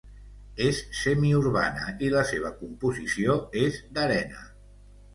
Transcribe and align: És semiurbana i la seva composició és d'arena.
És 0.67 0.79
semiurbana 0.99 1.93
i 2.09 2.11
la 2.15 2.25
seva 2.33 2.55
composició 2.65 3.39
és 3.69 3.81
d'arena. 3.95 4.47